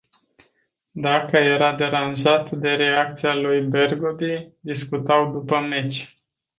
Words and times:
Dacă 0.91 1.37
era 1.37 1.75
deranjat 1.75 2.51
de 2.51 2.69
reacția 2.69 3.35
lui 3.35 3.61
Bergodi, 3.61 4.51
discutau 4.61 5.31
după 5.31 5.59
meci. 5.59 6.15